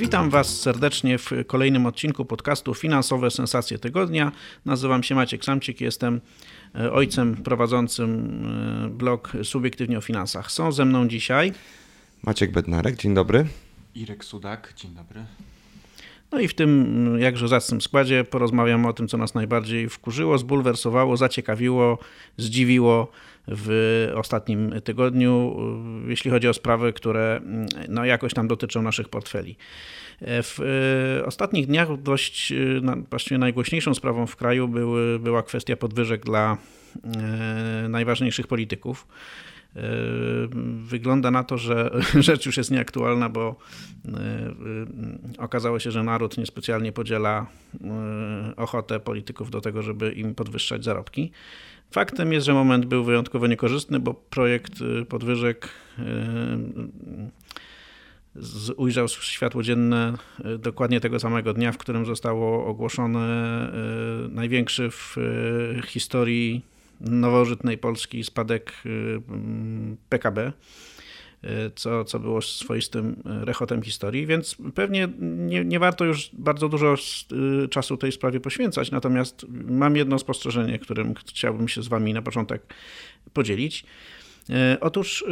[0.00, 4.32] Witam Was serdecznie w kolejnym odcinku podcastu Finansowe Sensacje Tygodnia.
[4.64, 6.20] Nazywam się Maciek Samcik, jestem
[6.74, 8.42] e, ojcem prowadzącym
[8.84, 10.52] e, blog Subiektywnie o Finansach.
[10.52, 11.52] Są ze mną dzisiaj
[12.22, 13.46] Maciek Bednarek, dzień dobry.
[13.94, 15.24] Irek Sudak, dzień dobry.
[16.32, 21.16] No i w tym jakże zacnym składzie porozmawiamy o tym, co nas najbardziej wkurzyło, zbulwersowało,
[21.16, 21.98] zaciekawiło,
[22.36, 23.12] zdziwiło
[23.48, 25.56] w ostatnim tygodniu,
[26.08, 27.40] jeśli chodzi o sprawy, które
[27.88, 29.56] no, jakoś tam dotyczą naszych portfeli.
[30.20, 30.58] W
[31.20, 34.68] e, ostatnich dniach dość no, właściwie najgłośniejszą sprawą w kraju
[35.20, 36.56] była kwestia podwyżek dla
[37.04, 39.06] e, najważniejszych polityków.
[39.76, 39.82] E,
[40.84, 41.90] wygląda na to, że
[42.28, 43.56] rzecz już jest nieaktualna, bo
[45.38, 47.46] okazało się, że naród niespecjalnie podziela
[48.56, 51.32] ochotę polityków do tego, żeby im podwyższać zarobki.
[51.90, 54.72] Faktem jest, że moment był wyjątkowo niekorzystny, bo projekt
[55.08, 55.68] podwyżek
[58.76, 60.14] ujrzał światło dzienne
[60.58, 65.16] dokładnie tego samego dnia, w którym zostało ogłoszone e, największy w
[65.86, 66.62] historii
[67.00, 68.72] nowożytnej Polski spadek
[70.08, 70.52] PKB,
[71.74, 76.94] co, co było swoistym rechotem historii, więc pewnie nie, nie warto już bardzo dużo
[77.70, 82.74] czasu tej sprawie poświęcać, natomiast mam jedno spostrzeżenie, którym chciałbym się z Wami na początek
[83.32, 83.84] podzielić.
[84.50, 85.24] E, otóż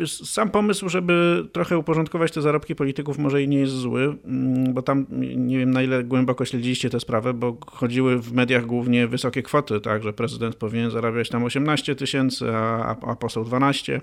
[0.00, 4.74] e, sam pomysł, żeby trochę uporządkować te zarobki polityków może i nie jest zły, mm,
[4.74, 9.06] bo tam nie wiem na ile głęboko śledziliście tę sprawę, bo chodziły w mediach głównie
[9.06, 14.00] wysokie kwoty, tak, że prezydent powinien zarabiać tam 18 tysięcy, a, a poseł 12.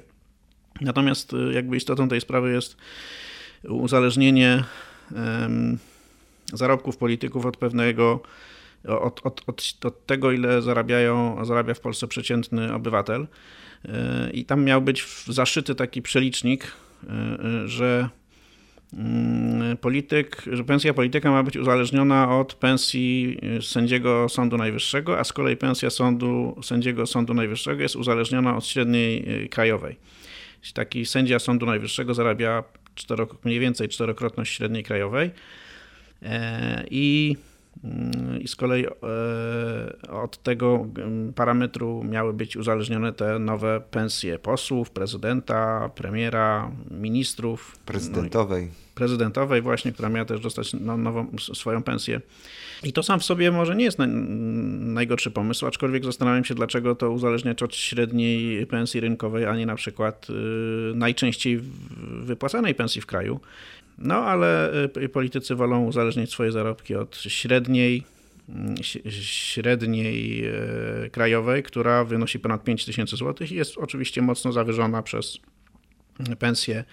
[0.81, 2.77] Natomiast e, jakby istotą tej sprawy jest
[3.63, 4.63] uzależnienie
[5.15, 5.77] um,
[6.53, 8.19] zarobków polityków od pewnego
[8.87, 13.27] od, od, od, od tego, ile zarabiają, zarabia w Polsce przeciętny obywatel.
[13.85, 18.09] E, I tam miał być zaszyty taki przelicznik, e, e, że
[18.93, 25.33] mm, polityk, że pensja polityka ma być uzależniona od pensji sędziego Sądu Najwyższego, a z
[25.33, 29.95] kolei pensja sądu, sędziego Sądu Najwyższego jest uzależniona od średniej krajowej.
[30.73, 32.63] Taki sędzia Sądu Najwyższego zarabia
[32.95, 35.31] czterok, mniej więcej czterokrotność średniej krajowej
[36.91, 37.35] i
[38.41, 38.89] i z kolei e,
[40.09, 40.87] od tego
[41.35, 47.77] parametru miały być uzależnione te nowe pensje posłów, prezydenta, premiera, ministrów.
[47.85, 48.65] Prezydentowej.
[48.65, 52.21] No prezydentowej właśnie, która miała też dostać no, nową swoją pensję.
[52.83, 53.97] I to sam w sobie może nie jest
[54.79, 59.75] najgorszy pomysł, aczkolwiek zastanawiam się, dlaczego to uzależniać od średniej pensji rynkowej, a nie na
[59.75, 60.33] przykład y,
[60.95, 61.59] najczęściej
[62.23, 63.39] wypłacanej pensji w kraju.
[64.01, 68.03] No ale y, politycy wolą uzależnić swoje zarobki od średniej,
[68.49, 68.75] mm,
[69.21, 70.45] średniej
[71.05, 75.37] y, krajowej, która wynosi ponad 5000 zł i jest oczywiście mocno zawyżona przez
[76.39, 76.83] pensje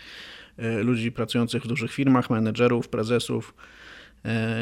[0.58, 3.54] y, ludzi pracujących w dużych firmach, menedżerów, prezesów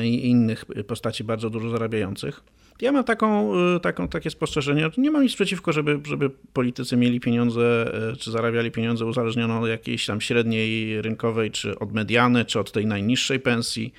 [0.05, 2.41] i innych postaci bardzo dużo zarabiających.
[2.81, 7.21] Ja mam taką, y, taką, takie spostrzeżenie, nie mam nic przeciwko, żeby, żeby politycy mieli
[7.21, 12.61] pieniądze, y, czy zarabiali pieniądze uzależnione od jakiejś tam średniej rynkowej, czy od mediany, czy
[12.61, 13.93] od tej najniższej pensji.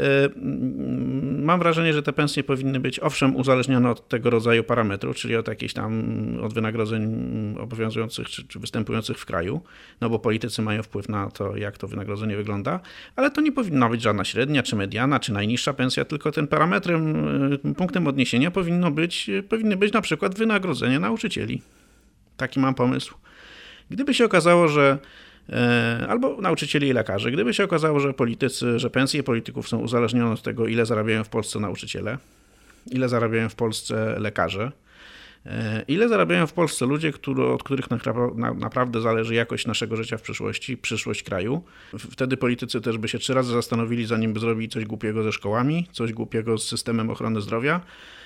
[0.00, 0.28] E,
[1.42, 5.48] mam wrażenie, że te pensje powinny być owszem uzależnione od tego rodzaju parametru, czyli od
[5.48, 6.02] jakichś tam
[6.42, 7.06] od wynagrodzeń
[7.60, 9.60] obowiązujących czy, czy występujących w kraju,
[10.00, 12.80] no bo politycy mają wpływ na to, jak to wynagrodzenie wygląda,
[13.16, 17.16] ale to nie powinna być żadna średnia, czy mediana, czy najniższa pensja, tylko tym parametrem,
[17.64, 21.62] e, punktem odniesienia powinno być, powinny być na przykład wynagrodzenie nauczycieli.
[22.36, 23.14] Taki mam pomysł.
[23.90, 24.98] Gdyby się okazało, że
[26.08, 27.30] albo nauczycieli i lekarzy.
[27.30, 31.28] Gdyby się okazało, że politycy, że pensje polityków są uzależnione od tego, ile zarabiają w
[31.28, 32.18] Polsce nauczyciele,
[32.90, 34.72] ile zarabiają w Polsce lekarze,
[35.46, 37.86] e, ile zarabiają w Polsce ludzie, który, od których
[38.54, 41.62] naprawdę zależy jakość naszego życia w przyszłości, przyszłość kraju.
[41.98, 45.86] Wtedy politycy też by się trzy razy zastanowili, zanim by zrobili coś głupiego ze szkołami,
[45.92, 48.25] coś głupiego z systemem ochrony zdrowia E,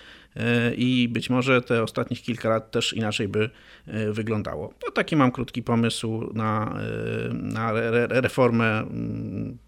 [0.77, 3.51] i być może te ostatnich kilka lat też inaczej by
[3.87, 4.75] e, wyglądało.
[4.79, 6.81] To taki mam krótki pomysł na,
[7.29, 7.73] e, na
[8.09, 9.59] reformę mm,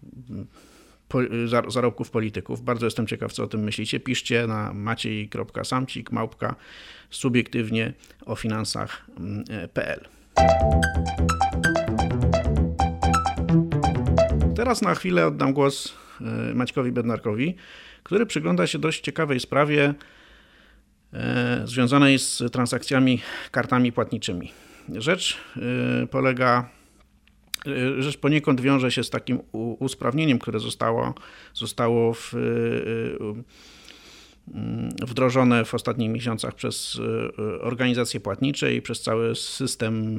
[1.67, 2.61] zarobków polityków.
[2.61, 3.99] Bardzo jestem ciekaw, co o tym myślicie.
[3.99, 6.55] Piszcie na maciej.samcik, małpka,
[7.09, 7.93] subiektywnie
[8.25, 10.07] o finansach.pl.
[14.55, 15.93] Teraz na chwilę oddam głos
[16.53, 17.55] Maćkowi Bednarkowi,
[18.03, 19.93] który przygląda się dość ciekawej sprawie
[21.65, 23.21] związanej z transakcjami
[23.51, 24.51] kartami płatniczymi.
[24.89, 25.37] Rzecz
[26.11, 26.69] polega
[27.99, 29.39] rzecz poniekąd wiąże się z takim
[29.79, 31.13] usprawnieniem, które zostało,
[31.53, 32.33] zostało w,
[35.07, 36.99] wdrożone w ostatnich miesiącach przez
[37.61, 40.15] organizacje płatnicze i przez cały system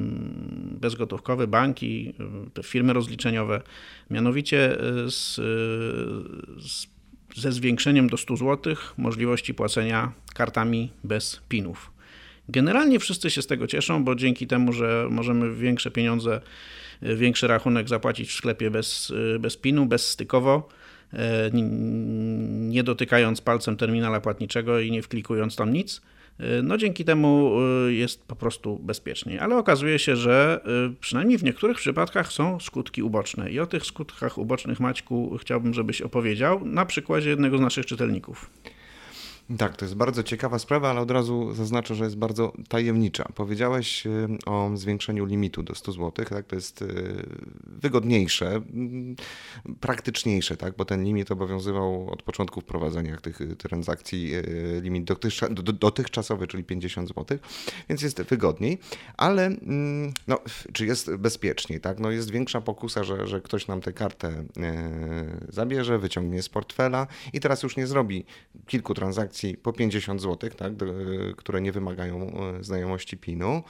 [0.81, 2.13] bezgotówkowy, banki,
[2.53, 3.61] te firmy rozliczeniowe.
[4.09, 4.77] Mianowicie
[5.07, 5.35] z,
[6.65, 6.87] z,
[7.35, 11.91] ze zwiększeniem do 100 zł możliwości płacenia kartami bez PIN-ów.
[12.49, 16.41] Generalnie wszyscy się z tego cieszą, bo dzięki temu, że możemy większe pieniądze
[17.01, 20.67] większy rachunek zapłacić w sklepie bez, bez PIN-u, bezstykowo,
[21.13, 21.51] e,
[22.59, 26.01] nie dotykając palcem terminala płatniczego i nie wklikując tam nic.
[26.39, 27.51] E, no dzięki temu
[27.87, 30.59] e, jest po prostu bezpieczniej, ale okazuje się, że
[30.99, 36.01] przynajmniej w niektórych przypadkach są skutki uboczne i o tych skutkach ubocznych Maćku chciałbym, żebyś
[36.01, 38.49] opowiedział na przykładzie jednego z naszych czytelników.
[39.57, 43.25] Tak, to jest bardzo ciekawa sprawa, ale od razu zaznaczę, że jest bardzo tajemnicza.
[43.35, 46.45] Powiedziałeś y, o zwiększeniu limitu do 100 zł, tak?
[46.45, 47.25] To jest y,
[47.65, 49.15] wygodniejsze, mm,
[49.79, 50.75] praktyczniejsze, tak?
[50.75, 54.31] Bo ten limit obowiązywał od początku wprowadzenia tych y, transakcji,
[54.81, 55.03] limit
[55.73, 57.37] dotychczasowy, czyli 50 zł,
[57.89, 58.79] więc jest wygodniej,
[59.17, 60.39] ale mm, no,
[60.73, 61.99] czy jest bezpieczniej, tak?
[61.99, 64.43] No jest większa pokusa, że, że ktoś nam tę kartę
[65.49, 68.25] zabierze, wyciągnie z portfela i teraz już nie zrobi
[68.67, 70.85] kilku transakcji, transakcji po 50 zł, tak, do,
[71.37, 73.63] które nie wymagają e, znajomości PIN-u.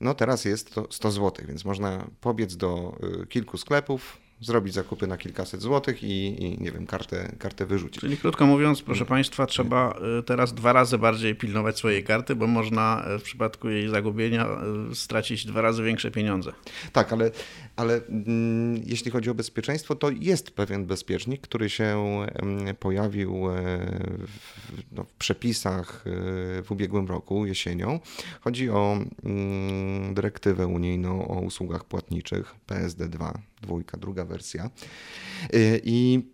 [0.00, 5.06] No teraz jest to 100 zł, więc można pobiec do e, kilku sklepów, zrobić zakupy
[5.06, 8.00] na kilkaset złotych i, i, nie wiem, kartę, kartę wyrzucić.
[8.00, 12.46] Czyli krótko mówiąc, proszę Państwa, trzeba y, teraz dwa razy bardziej pilnować swojej karty, bo
[12.46, 14.46] można y, w przypadku jej zagubienia
[14.90, 16.52] y, stracić dwa razy większe pieniądze.
[16.92, 17.30] Tak, ale,
[17.76, 22.02] ale mm, jeśli chodzi o bezpieczeństwo, to jest pewien bezpiecznik, który się
[22.80, 23.52] pojawił e,
[24.26, 28.00] w, no, w przepisach e, w ubiegłym roku, jesienią.
[28.40, 34.70] Chodzi o mm, dyrektywę unijną o usługach płatniczych PSD2 dwójka, druga wersja.
[35.54, 36.30] Y, I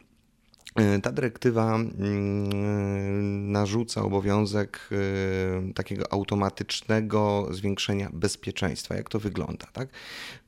[0.80, 8.94] y, ta dyrektywa mm, narzuca obowiązek y, takiego automatycznego zwiększenia bezpieczeństwa.
[8.94, 9.66] Jak to wygląda?
[9.72, 9.88] Tak?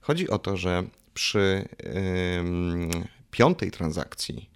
[0.01, 0.85] Chodzi o to, że
[1.15, 1.69] przy
[3.31, 4.51] piątej transakcji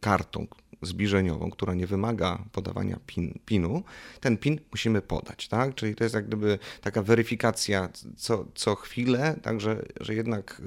[0.00, 0.46] kartą
[0.86, 3.82] zbliżeniową, która nie wymaga podawania PIN, PIN-u,
[4.20, 5.74] ten PIN musimy podać, tak?
[5.74, 10.62] Czyli to jest jak gdyby taka weryfikacja co, co chwilę, także że jednak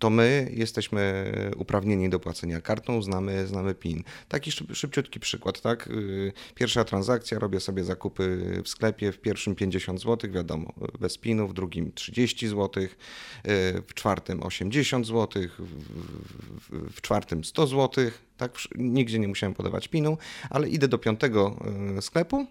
[0.00, 4.02] to my jesteśmy uprawnieni do płacenia kartą, znamy, znamy PIN.
[4.28, 5.86] Taki szybciutki przykład, tak?
[5.86, 11.48] Y, pierwsza transakcja, robię sobie zakupy w sklepie, w pierwszym 50 zł, wiadomo, bez PIN-u,
[11.48, 12.88] w drugim 30 zł, y,
[13.86, 15.42] w czwartym 80 zł,
[16.70, 18.52] w, czwartym 100 zł, tak?
[18.74, 20.18] Nigdzie nie musiałem podawać PIN-u,
[20.50, 21.56] ale idę do piątego
[21.98, 22.46] y, sklepu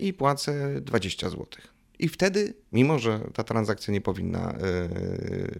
[0.00, 1.71] i płacę 20 złotych.
[1.98, 4.58] I wtedy, mimo że ta transakcja nie powinna e,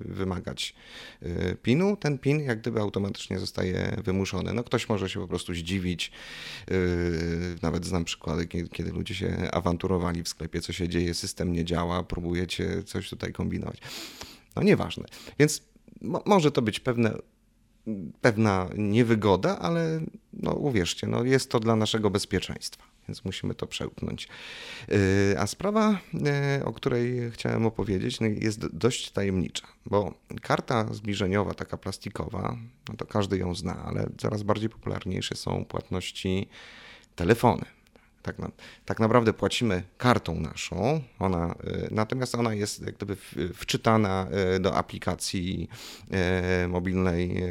[0.00, 0.74] wymagać
[1.22, 4.52] e, PIN-u, ten PIN jak gdyby automatycznie zostaje wymuszony.
[4.52, 6.12] No ktoś może się po prostu zdziwić.
[6.70, 6.74] E,
[7.62, 12.02] nawet znam przykłady, kiedy ludzie się awanturowali w sklepie, co się dzieje, system nie działa,
[12.02, 13.78] próbujecie coś tutaj kombinować.
[14.56, 15.04] No nieważne.
[15.38, 15.62] Więc
[16.26, 17.18] może to być pewne
[18.20, 20.00] pewna niewygoda, ale
[20.32, 24.28] no uwierzcie, no jest to dla naszego bezpieczeństwa więc musimy to przełknąć.
[24.92, 25.98] Y, a sprawa,
[26.60, 32.56] y, o której chciałem opowiedzieć, no, jest dość tajemnicza, bo karta zbliżeniowa, taka plastikowa,
[32.88, 36.48] no to każdy ją zna, ale coraz bardziej popularniejsze są płatności
[37.16, 37.64] telefony.
[38.22, 38.50] Tak, na,
[38.84, 43.16] tak naprawdę płacimy kartą naszą, ona, y, natomiast ona jest jak gdyby
[43.54, 44.26] wczytana
[44.56, 45.68] y, do aplikacji
[46.64, 47.42] y, mobilnej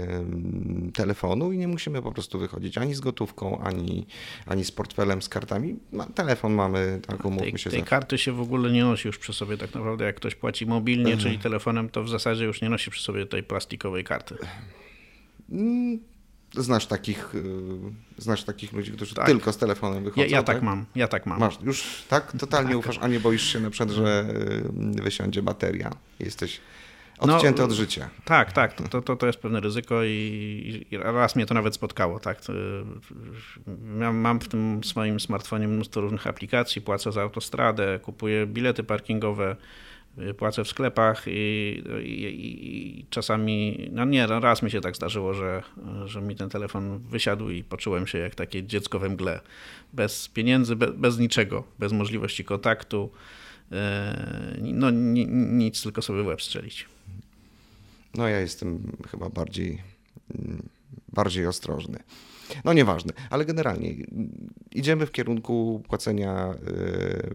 [0.94, 4.08] telefonu i nie musimy po prostu wychodzić ani z gotówką, ani,
[4.46, 5.80] ani z portfelem, z kartami.
[6.16, 7.70] Telefon mamy, tak umówmy się.
[7.70, 10.06] Tej, tej karty się w ogóle nie nosi już przy sobie tak naprawdę.
[10.06, 11.20] Jak ktoś płaci mobilnie, mhm.
[11.20, 14.38] czyli telefonem, to w zasadzie już nie nosi przy sobie tej plastikowej karty.
[16.54, 17.42] Znasz takich, y,
[18.18, 19.26] znasz takich ludzi, którzy tak.
[19.26, 20.22] tylko z telefonem wychodzą?
[20.22, 20.56] Ja, ja tak?
[20.56, 20.64] tak?
[20.64, 21.40] mam, ja tak mam.
[21.40, 22.32] Masz, już tak?
[22.40, 22.80] Totalnie tak.
[22.80, 24.26] ufasz, a nie boisz się na przykład, że
[24.98, 25.92] y, wysiądzie bateria?
[26.20, 26.62] Jesteś
[27.22, 28.10] odcięty no, od życia.
[28.26, 32.20] Tak, tak, to, to, to jest pewne ryzyko i, i raz mnie to nawet spotkało.
[32.20, 32.42] Tak?
[34.14, 39.56] Mam w tym swoim smartfonie mnóstwo różnych aplikacji, płacę za autostradę, kupuję bilety parkingowe,
[40.38, 45.34] płacę w sklepach i, i, i, czasami, no nie, no raz mi się tak zdarzyło,
[45.34, 45.64] że,
[46.06, 49.40] że mi ten telefon wysiadł i poczułem się jak takie dziecko we mgle.
[49.94, 53.12] Bez pieniędzy, bez, bez niczego, bez możliwości kontaktu,
[53.72, 56.86] e, no nic, tylko sobie w łeb strzelić.
[58.14, 59.82] No ja jestem chyba bardziej
[61.14, 62.00] bardziej ostrożny.
[62.66, 63.96] No nieważne, ale generalnie
[64.72, 67.34] idziemy w kierunku płacenia, yy,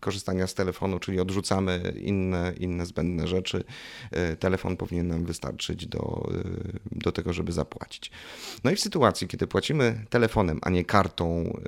[0.00, 3.64] korzystania z telefonu, czyli odrzucamy inne, inne zbędne rzeczy.
[4.12, 8.10] Yy, telefon powinien nam wystarczyć do, yy, do tego, żeby zapłacić.
[8.64, 11.58] No i w sytuacji, kiedy płacimy telefonem, a nie kartą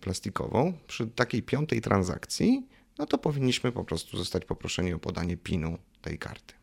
[0.00, 2.66] plastikową, przy takiej piątej transakcji,
[2.98, 6.54] no to powinniśmy po prostu zostać poproszeni o podanie PIN-u tej karty.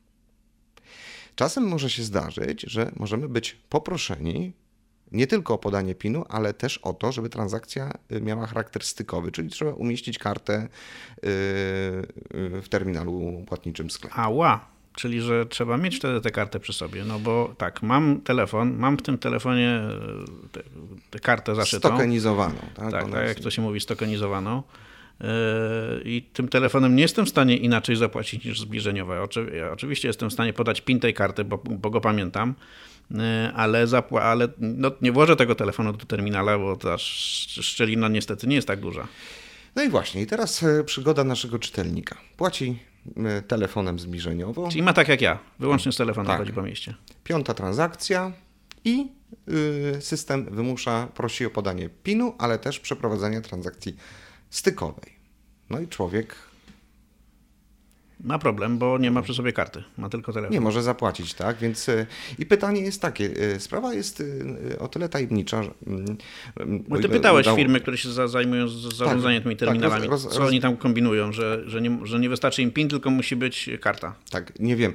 [1.36, 4.54] Czasem może się zdarzyć, że możemy być poproszeni
[5.12, 9.32] nie tylko o podanie PIN-u, ale też o to, żeby transakcja y, miała charakter stykowy,
[9.32, 10.68] czyli trzeba umieścić kartę
[11.24, 14.16] y, y, w terminalu płatniczym sklepu.
[14.20, 18.78] Ała, czyli że trzeba mieć wtedy tę kartę przy sobie, no bo tak, mam telefon,
[18.78, 19.82] mam w tym telefonie
[21.10, 21.90] tę kartę zaszytą.
[21.90, 22.60] Stokenizowaną.
[22.76, 24.64] Tak, tak, tak jak to się mówi, stokenizowaną.
[26.06, 29.28] I tym telefonem nie jestem w stanie inaczej zapłacić niż zbliżeniowe.
[29.72, 32.56] Oczywiście jestem w stanie podać PIN tej karty, bo, bo go pamiętam,
[33.56, 38.56] ale, zapła- ale no, nie włożę tego telefonu do terminala, bo ta szczelina niestety nie
[38.56, 39.08] jest tak duża.
[39.76, 42.18] No i właśnie, i teraz e, przygoda naszego czytelnika.
[42.38, 42.80] Płaci
[43.18, 44.70] e, telefonem zbliżeniowo.
[44.70, 46.40] Czyli ma tak jak ja, wyłącznie z telefonem tak.
[46.40, 46.96] chodzi po mieście.
[47.24, 48.32] Piąta transakcja
[48.86, 49.08] i
[49.98, 53.96] y, system wymusza, prosi o podanie PIN-u, ale też przeprowadzenie transakcji
[54.50, 55.14] stykowej.
[55.70, 56.36] No i człowiek
[58.24, 60.54] ma problem, bo nie ma przy sobie karty, ma tylko telefon.
[60.54, 61.58] Nie może zapłacić, tak?
[61.58, 62.06] Więc y,
[62.40, 63.26] i pytanie jest takie,
[63.56, 65.72] y, sprawa jest y, o tyle tajemnicza, że...
[65.88, 66.18] Mm,
[66.88, 67.58] bo ty pytałeś udało...
[67.58, 70.78] firmy, które się zajmują zarządzaniem tak, tymi tak, terminalami, tak, roz, roz, co oni tam
[70.78, 74.16] kombinują, że, że, nie, że nie wystarczy im PIN, tylko musi być karta.
[74.30, 74.94] Tak, nie wiem.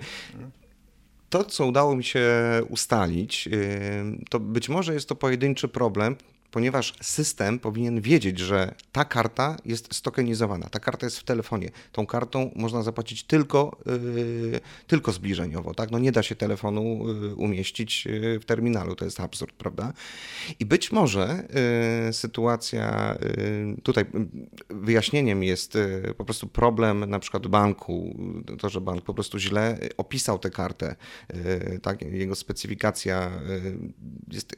[1.30, 2.24] To, co udało mi się
[2.68, 3.48] ustalić,
[4.30, 6.16] to być może jest to pojedynczy problem,
[6.50, 11.70] ponieważ system powinien wiedzieć, że ta karta jest stokenizowana, ta karta jest w telefonie.
[11.92, 15.74] Tą kartą można zapłacić tylko, yy, tylko zbliżeniowo.
[15.74, 15.90] Tak?
[15.90, 19.92] No nie da się telefonu yy, umieścić yy, w terminalu, to jest absurd, prawda?
[20.60, 21.48] I być może
[22.12, 23.16] sytuacja,
[23.82, 24.04] tutaj
[24.70, 25.78] wyjaśnieniem jest
[26.16, 28.16] po prostu problem na przykład banku,
[28.58, 30.96] to, że bank po prostu źle opisał tę kartę,
[31.82, 32.02] tak?
[32.02, 33.30] jego specyfikacja
[34.28, 34.56] jest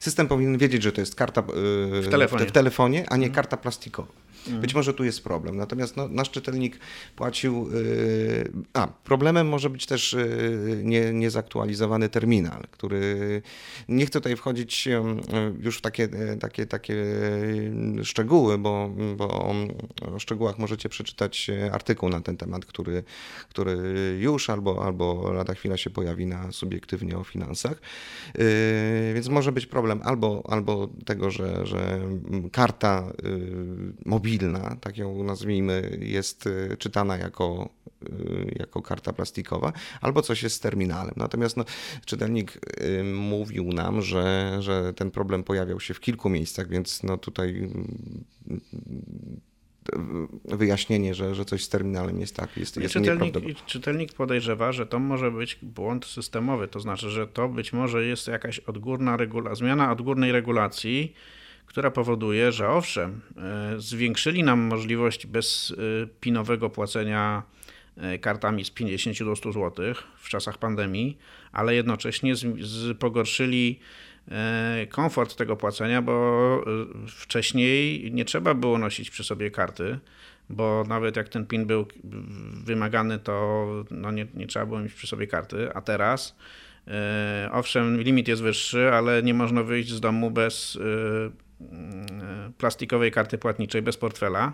[0.00, 2.46] System powinien wiedzieć, że to jest karta yy, w, telefonie.
[2.46, 3.04] w, telefonie.
[3.08, 3.34] a nie mhm.
[3.34, 4.23] karta plastikowa.
[4.46, 4.60] Mhm.
[4.60, 5.56] Być może tu jest problem.
[5.56, 6.78] Natomiast no, nasz czytelnik
[7.16, 7.68] płacił.
[7.72, 13.42] Yy, a, problemem może być też yy, nie, niezaktualizowany terminal, który.
[13.88, 15.02] Nie chcę tutaj wchodzić yy,
[15.60, 16.08] już w takie,
[16.40, 16.94] takie, takie
[18.02, 19.54] szczegóły, bo, bo
[20.14, 23.04] o szczegółach możecie przeczytać artykuł na ten temat, który,
[23.48, 23.76] który
[24.20, 27.80] już albo, albo lada chwila się pojawi na subiektywnie o finansach.
[28.38, 32.00] Yy, więc może być problem albo, albo tego, że, że
[32.52, 37.68] karta yy, mobilna, mobilna, tak ją nazwijmy, jest y, czytana jako,
[38.02, 41.14] y, jako karta plastikowa, albo coś jest z terminalem.
[41.16, 41.64] Natomiast no,
[42.04, 47.18] czytelnik y, mówił nam, że, że ten problem pojawiał się w kilku miejscach, więc no
[47.18, 47.68] tutaj
[50.44, 54.98] wyjaśnienie, że, że coś z terminalem jest tak, jest, jest czytelnik, czytelnik podejrzewa, że to
[54.98, 59.92] może być błąd systemowy, to znaczy, że to być może jest jakaś odgórna regula, zmiana
[59.92, 61.14] odgórnej regulacji,
[61.66, 67.42] która powoduje, że owszem, e, zwiększyli nam możliwość bezpinowego płacenia
[67.96, 71.18] e, kartami z 50 do 100 zł w czasach pandemii,
[71.52, 73.78] ale jednocześnie z, z pogorszyli
[74.30, 76.64] e, komfort tego płacenia, bo
[77.08, 79.98] wcześniej nie trzeba było nosić przy sobie karty,
[80.50, 81.86] bo nawet jak ten PIN był
[82.64, 86.36] wymagany, to no nie, nie trzeba było mieć przy sobie karty, a teraz
[87.52, 90.78] owszem, limit jest wyższy, ale nie można wyjść z domu bez
[92.58, 94.52] plastikowej karty płatniczej bez portfela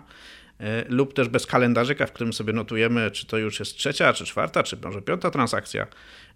[0.59, 4.25] e, lub też bez kalendarzyka, w którym sobie notujemy, czy to już jest trzecia, czy
[4.25, 5.87] czwarta, czy może piąta transakcja.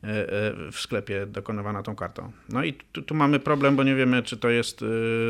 [0.05, 2.31] E, e, w sklepie dokonywana tą kartą.
[2.49, 4.81] No i tu, tu, mamy problem, bo nie wiemy, czy to jest.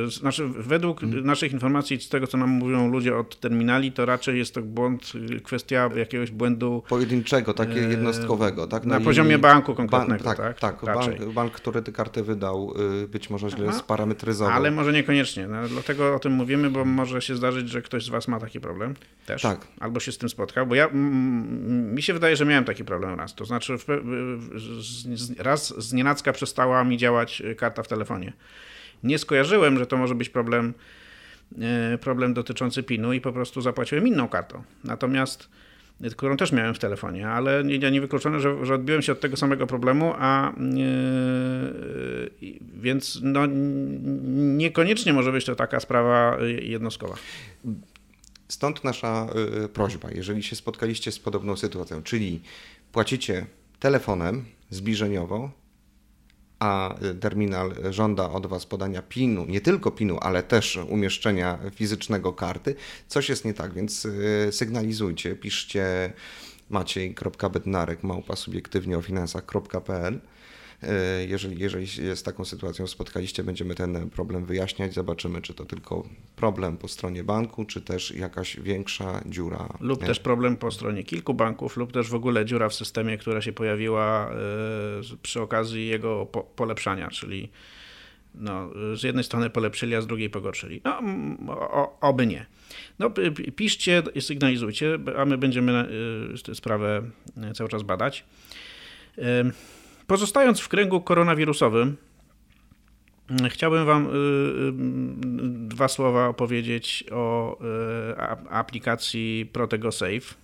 [0.05, 1.25] E, znaczy, według hmm.
[1.25, 5.13] naszych informacji, z tego co nam mówią ludzie od terminali, to raczej jest to błąd,
[5.43, 6.83] kwestia jakiegoś błędu.
[6.89, 8.85] Pojedynczego, takiego jednostkowego, tak?
[8.85, 10.59] Na, na poziomie banku konkretnego, ban, tak?
[10.59, 13.79] Tak, tak bank, bank, który tę kartę wydał, y, być może źle Aha.
[13.79, 14.55] sparametryzował.
[14.55, 15.47] Ale może niekoniecznie.
[15.47, 18.59] No, dlatego o tym mówimy, bo może się zdarzyć, że ktoś z Was ma taki
[18.59, 18.93] problem
[19.25, 19.41] też.
[19.41, 19.67] Tak.
[19.79, 23.35] Albo się z tym spotkał, bo ja, mi się wydaje, że miałem taki problem raz.
[23.35, 24.59] To znaczy, w, w,
[25.37, 28.33] raz z nienacka przestała mi działać e, karta w telefonie.
[29.03, 30.73] Nie skojarzyłem, że to może być problem,
[31.61, 34.63] e, problem dotyczący PIN-u i po prostu zapłaciłem inną kartą.
[34.83, 35.49] Natomiast
[36.01, 39.19] e, którą też miałem w telefonie, ale nie, nie wykluczone, że, że odbiłem się od
[39.19, 43.45] tego samego problemu, a yy, więc no,
[44.35, 47.15] niekoniecznie może być to taka sprawa jednostkowa.
[48.47, 49.27] Stąd nasza
[49.73, 52.41] prośba, jeżeli się spotkaliście z podobną sytuacją, czyli
[52.91, 53.45] płacicie
[53.85, 55.51] telefonem zbliżeniowo,
[56.59, 62.75] a terminal żąda od Was podania PIN-u, nie tylko PIN-u, ale też umieszczenia fizycznego karty,
[63.07, 64.07] coś jest nie tak, więc
[64.51, 66.13] sygnalizujcie, piszcie
[66.69, 70.19] maciej.bednarek małpa subiektywnie o finansach.pl
[71.27, 74.93] jeżeli, jeżeli się z taką sytuacją spotkaliście, będziemy ten problem wyjaśniać.
[74.93, 79.69] Zobaczymy, czy to tylko problem po stronie banku, czy też jakaś większa dziura.
[79.79, 80.07] Lub nie?
[80.07, 83.53] też problem po stronie kilku banków, lub też w ogóle dziura w systemie, która się
[83.53, 87.49] pojawiła e, przy okazji jego polepszania, czyli
[88.35, 90.81] no, z jednej strony polepszyli, a z drugiej pogorszyli.
[90.83, 90.99] No,
[91.53, 92.45] o, oby nie.
[92.99, 93.11] No,
[93.55, 95.87] piszcie, sygnalizujcie, a my będziemy
[96.51, 97.03] e, sprawę
[97.53, 98.25] cały czas badać.
[100.07, 101.97] Pozostając w kręgu koronawirusowym,
[103.49, 104.11] chciałbym Wam y, y,
[105.67, 107.57] dwa słowa opowiedzieć o
[108.11, 110.35] y, aplikacji Protego Safe.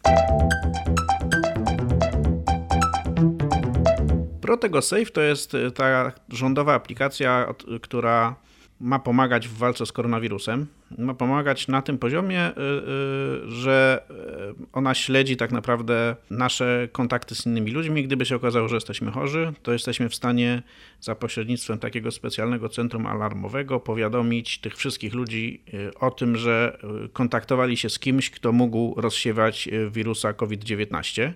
[4.41, 8.35] Protego Safe to jest ta rządowa aplikacja, która
[8.81, 10.67] ma pomagać w walce z koronawirusem.
[10.97, 14.03] Ma pomagać na tym poziomie, y, y, że
[14.51, 18.03] y, ona śledzi tak naprawdę nasze kontakty z innymi ludźmi.
[18.03, 20.61] Gdyby się okazało, że jesteśmy chorzy, to jesteśmy w stanie
[20.99, 25.61] za pośrednictwem takiego specjalnego centrum alarmowego powiadomić tych wszystkich ludzi
[25.99, 26.77] o tym, że
[27.13, 31.31] kontaktowali się z kimś, kto mógł rozsiewać wirusa COVID-19.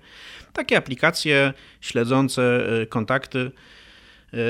[0.54, 3.52] Takie aplikacje śledzące kontakty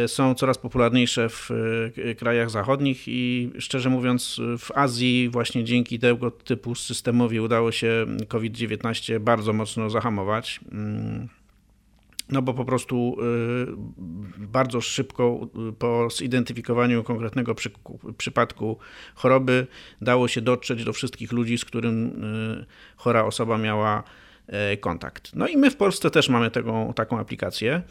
[0.07, 1.49] są coraz popularniejsze w
[1.97, 8.05] e, krajach zachodnich i szczerze mówiąc w Azji właśnie dzięki tego typu systemowi udało się
[8.27, 10.59] COVID-19 bardzo mocno zahamować.
[10.71, 11.27] Mm,
[12.29, 13.25] no bo po prostu e,
[14.37, 15.47] bardzo szybko
[15.79, 17.71] po zidentyfikowaniu konkretnego przy,
[18.17, 18.77] przypadku
[19.15, 19.67] choroby
[20.01, 22.21] dało się dotrzeć do wszystkich ludzi, z którym
[22.97, 24.24] chora osoba miała E,
[24.79, 25.31] kontakt.
[25.35, 27.81] No i my w Polsce też mamy taką, taką aplikację.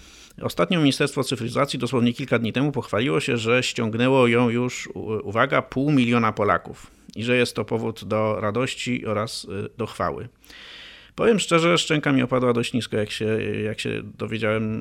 [0.43, 4.89] Ostatnio Ministerstwo Cyfryzacji dosłownie kilka dni temu pochwaliło się, że ściągnęło ją już,
[5.23, 10.29] uwaga, pół miliona Polaków i że jest to powód do radości oraz e, do chwały.
[11.15, 14.75] Powiem szczerze, szczęka mi opadła dość nisko, jak się, jak się dowiedziałem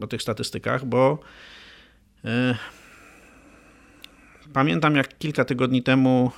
[0.00, 1.18] e, o tych statystykach, bo
[4.52, 6.30] pamiętam jak kilka tygodni temu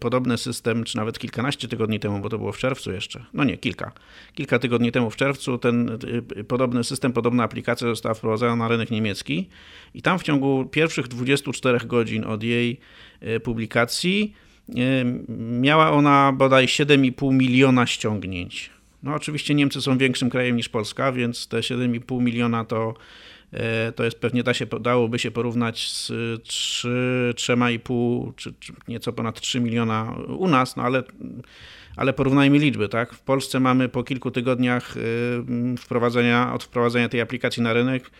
[0.00, 3.56] podobny system, czy nawet kilkanaście tygodni temu, bo to było w czerwcu jeszcze, no nie,
[3.56, 3.92] kilka,
[4.34, 5.98] kilka tygodni temu w czerwcu ten
[6.38, 9.48] y, podobny system, podobna aplikacja została wprowadzona na rynek niemiecki
[9.94, 12.80] i tam w ciągu pierwszych 24 godzin od jej
[13.22, 14.34] y, publikacji
[14.68, 14.74] y,
[15.38, 18.70] miała ona bodaj 7,5 miliona ściągnięć.
[19.02, 22.94] No oczywiście Niemcy są większym krajem niż Polska, więc te 7,5 miliona to
[23.96, 26.10] to jest pewnie da się, dałoby się porównać z
[26.42, 31.02] 3,5 czy, czy nieco ponad 3 miliona u nas, no ale,
[31.96, 33.14] ale porównajmy liczby, tak?
[33.14, 35.00] W Polsce mamy po kilku tygodniach y,
[35.78, 38.10] wprowadzenia, od wprowadzenia tej aplikacji na rynek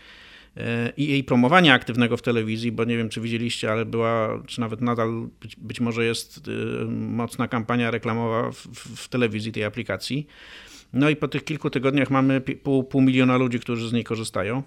[0.57, 0.61] y,
[0.97, 4.81] i jej promowania aktywnego w telewizji, bo nie wiem, czy widzieliście, ale była, czy nawet
[4.81, 6.41] nadal być, być może jest
[6.89, 10.27] mocna kampania reklamowa w, w, telewizji tej aplikacji.
[10.93, 14.63] No i po tych kilku tygodniach mamy pół, pół miliona ludzi, którzy z niej korzystają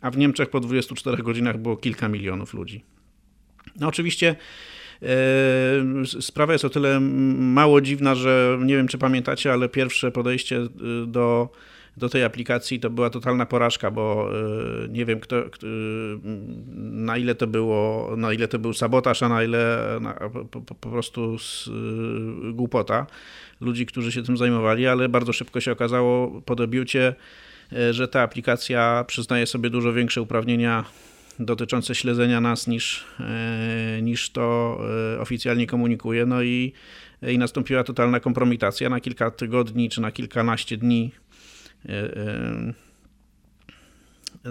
[0.00, 2.84] a w Niemczech po 24 godzinach było kilka milionów ludzi.
[3.80, 4.36] No oczywiście
[5.02, 5.06] e,
[6.20, 10.68] sprawa jest o tyle mało dziwna, że nie wiem, czy pamiętacie, ale pierwsze podejście e,
[11.06, 11.48] do,
[11.96, 14.30] do tej aplikacji to była totalna porażka, bo
[14.84, 15.66] e, nie wiem, kto, kto,
[16.76, 20.14] na ile to było, na ile to był sabotaż, a na ile na,
[20.50, 21.70] po, po, prostu z,
[22.52, 23.06] głupota
[23.60, 27.14] ludzi, którzy się tym zajmowali, ale bardzo szybko się okazało po debiucie,
[27.90, 30.84] że ta aplikacja przyznaje sobie dużo większe uprawnienia
[31.40, 34.78] dotyczące śledzenia nas niż, e, niż to
[35.14, 36.26] e, oficjalnie komunikuje.
[36.26, 36.72] No i,
[37.22, 41.10] i nastąpiła totalna kompromitacja na kilka tygodni czy na kilkanaście dni.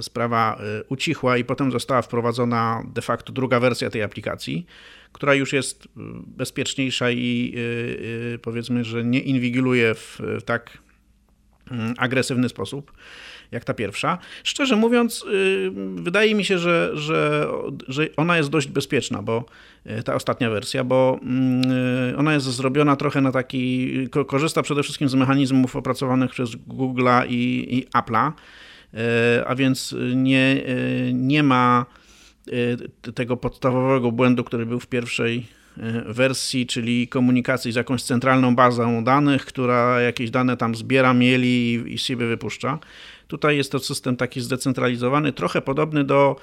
[0.01, 4.65] Sprawa ucichła i potem została wprowadzona de facto druga wersja tej aplikacji,
[5.11, 5.87] która już jest
[6.27, 7.55] bezpieczniejsza i
[8.41, 10.77] powiedzmy, że nie inwigiluje w tak
[11.97, 12.91] agresywny sposób,
[13.51, 14.17] jak ta pierwsza.
[14.43, 17.47] Szczerze mówiąc, y, wydaje mi się, że, że,
[17.87, 19.45] że ona jest dość bezpieczna, bo
[19.85, 21.71] y, ta ostatnia wersja, bo mm,
[22.11, 23.93] y, ona jest zrobiona trochę na taki,
[24.27, 28.31] korzysta przede wszystkim z mechanizmów opracowanych przez Google'a i, i Apple'a,
[29.45, 30.63] a więc nie,
[31.13, 31.85] nie ma
[33.15, 35.45] tego podstawowego błędu, który był w pierwszej
[36.05, 41.97] wersji, czyli komunikacji z jakąś centralną bazą danych, która jakieś dane tam zbiera, mieli i
[41.97, 42.79] sobie wypuszcza.
[43.27, 46.35] Tutaj jest to system taki zdecentralizowany, trochę podobny do,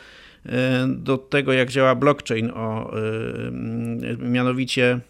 [0.46, 3.02] e, do tego, jak działa blockchain, o, e,
[4.18, 5.00] mianowicie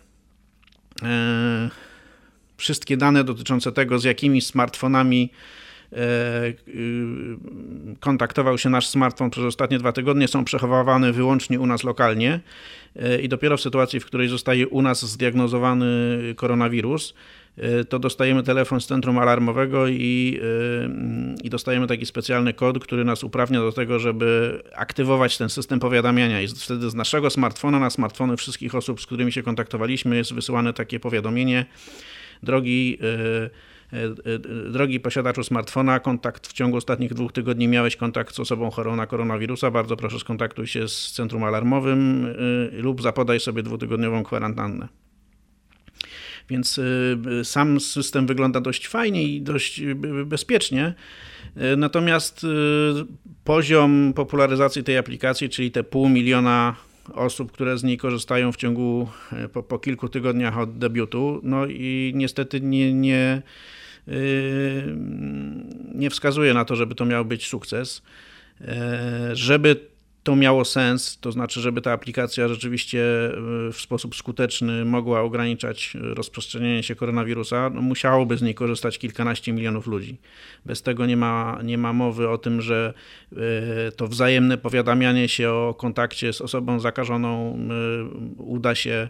[2.56, 5.30] wszystkie dane dotyczące tego, z jakimi smartfonami
[8.00, 12.40] kontaktował się nasz smartfon przez ostatnie dwa tygodnie, są przechowywane wyłącznie u nas lokalnie
[13.22, 15.86] i dopiero w sytuacji, w której zostaje u nas zdiagnozowany
[16.36, 17.14] koronawirus,
[17.58, 20.40] Y, to dostajemy telefon z centrum alarmowego i,
[21.42, 26.40] i dostajemy taki specjalny kod, który nas uprawnia do tego, żeby aktywować ten system powiadamiania.
[26.40, 30.72] I wtedy z naszego smartfona na smartfony wszystkich osób, z którymi się kontaktowaliśmy, jest wysyłane
[30.72, 31.66] takie powiadomienie.
[32.42, 33.73] Drogi y,
[34.70, 39.06] Drogi posiadaczu smartfona, kontakt w ciągu ostatnich dwóch tygodni miałeś kontakt z osobą chorą na
[39.06, 42.26] koronawirusa, bardzo proszę skontaktuj się z centrum alarmowym
[42.72, 44.88] lub zapodaj sobie dwutygodniową kwarantannę.
[46.48, 46.80] Więc
[47.42, 49.82] sam system wygląda dość fajnie i dość
[50.26, 50.94] bezpiecznie.
[51.76, 52.46] Natomiast
[53.44, 56.76] poziom popularyzacji tej aplikacji, czyli te pół miliona
[57.12, 59.08] osób, które z niej korzystają w ciągu
[59.52, 63.42] po, po kilku tygodniach od debiutu, no i niestety nie, nie,
[65.94, 68.02] nie wskazuje na to, żeby to miał być sukces.
[69.32, 69.76] Żeby
[70.24, 73.30] to miało sens, to znaczy, żeby ta aplikacja rzeczywiście e,
[73.72, 79.86] w sposób skuteczny mogła ograniczać rozprzestrzenianie się koronawirusa, no musiałoby z niej korzystać kilkanaście milionów
[79.86, 80.16] ludzi.
[80.66, 82.94] Bez tego nie ma, nie ma mowy o tym, że
[83.96, 87.58] to wzajemne powiadamianie się o kontakcie z osobą zakażoną
[88.36, 89.08] uda się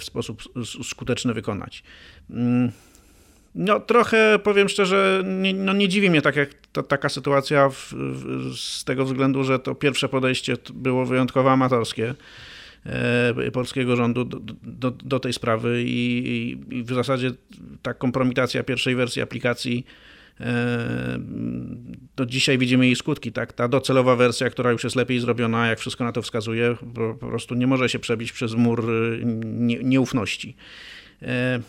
[0.00, 0.42] w sposób
[0.84, 1.82] skuteczny wykonać.
[3.54, 7.92] No trochę powiem szczerze, nie, no nie dziwi mnie tak jak to, taka sytuacja w,
[7.92, 12.14] w, z tego względu, że to pierwsze podejście było wyjątkowo amatorskie
[12.86, 17.30] e, polskiego rządu do, do, do tej sprawy i, i, w zasadzie
[17.82, 19.86] ta kompromitacja pierwszej wersji aplikacji
[20.40, 21.18] e,
[22.14, 23.52] to dzisiaj widzimy jej skutki, tak?
[23.52, 27.54] Ta docelowa wersja, która już jest lepiej zrobiona, jak wszystko na to wskazuje, po, prostu
[27.54, 28.86] nie może się przebić przez mur
[29.44, 30.56] nie, nieufności.
[31.22, 31.60] E,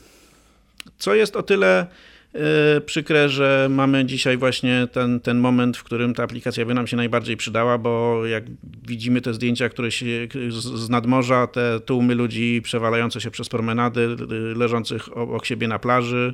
[0.97, 1.87] co jest o tyle
[2.33, 6.87] e, przykre, że mamy dzisiaj właśnie ten, ten moment, w którym ta aplikacja by nam
[6.87, 8.43] się najbardziej przydała, bo jak
[8.87, 10.05] widzimy te zdjęcia, które się
[10.49, 14.15] z nadmorza, te tłumy ludzi przewalające się przez promenady,
[14.55, 16.33] leżących obok siebie na plaży,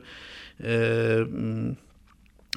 [0.60, 0.66] e,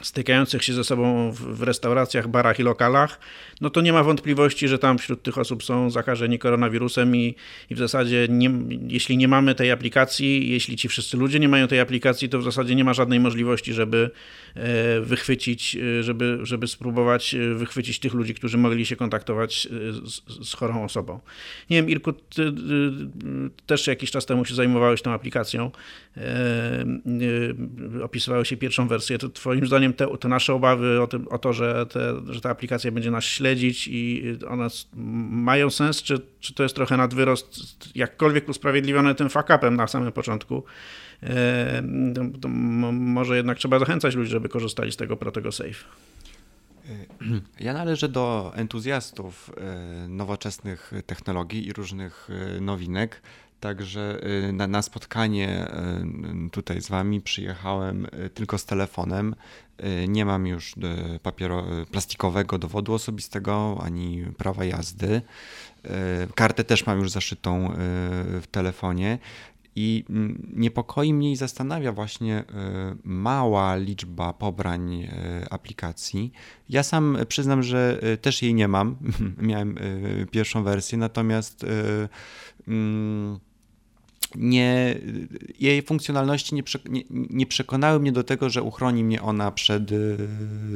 [0.02, 3.20] stykających się ze sobą w restauracjach, barach i lokalach,
[3.60, 7.34] no to nie ma wątpliwości, że tam wśród tych osób są zakażeni koronawirusem i,
[7.70, 8.50] i w zasadzie nie,
[8.88, 12.44] jeśli nie mamy tej aplikacji, jeśli ci wszyscy ludzie nie mają tej aplikacji, to w
[12.44, 14.10] zasadzie nie ma żadnej możliwości, żeby
[14.54, 19.68] e, wychwycić, e, żeby, żeby spróbować e, wychwycić tych ludzi, którzy mogli się kontaktować
[20.04, 21.20] z, z chorą osobą.
[21.70, 22.52] Nie wiem, Irku, ty,
[23.66, 25.70] też jakiś czas temu się zajmowałeś tą aplikacją,
[28.02, 31.52] opisywałeś się pierwszą wersję, to twoim zdaniem te, te nasze obawy o, tym, o to,
[31.52, 34.68] że, te, że ta aplikacja będzie nas śledzić, i one
[35.30, 37.60] mają sens, czy, czy to jest trochę nadwyrost,
[37.94, 40.64] jakkolwiek usprawiedliwione tym fakapem na samym początku,
[41.22, 41.82] e,
[42.40, 42.48] to
[42.92, 45.84] może jednak trzeba zachęcać ludzi, żeby korzystali z tego Protego Safe.
[47.60, 53.22] Ja należę do entuzjastów e, nowoczesnych technologii i różnych e, nowinek.
[53.62, 54.20] Także
[54.52, 55.66] na, na, spotkanie
[56.52, 59.34] tutaj z Wami przyjechałem tylko z telefonem.
[59.84, 65.22] Y, nie mam już y, papiero, y, plastikowego dowodu osobistego ani prawa jazdy.
[66.34, 67.72] Kartę też mam już zaszytą
[68.42, 69.18] w telefonie.
[69.76, 72.44] I mm, niepokoi mnie i zastanawia właśnie
[73.04, 75.08] mała liczba pobrań
[75.50, 76.32] aplikacji.
[76.68, 78.96] Ja sam przyznam, że też jej nie mam.
[79.38, 79.78] Miałem
[80.30, 81.66] pierwszą wersję, natomiast.
[82.68, 83.38] Mm,
[84.36, 84.94] nie,
[85.60, 90.16] jej funkcjonalności nie, nie, nie, przekonały mnie do tego, że uchroni mnie ona przed y,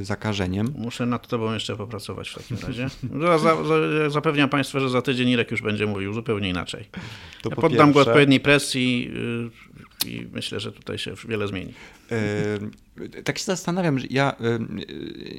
[0.03, 0.75] zakażeniem.
[0.79, 2.89] Muszę nad tobą jeszcze popracować w takim razie.
[4.09, 6.85] Zapewniam Państwa, że za tydzień Irek już będzie mówił zupełnie inaczej.
[7.43, 7.93] To ja po poddam pierwsze.
[7.93, 9.11] go odpowiedniej presji
[10.05, 11.73] y, i myślę, że tutaj się wiele zmieni.
[13.25, 14.37] Tak się zastanawiam, że ja